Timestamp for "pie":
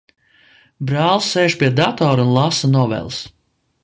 1.59-1.69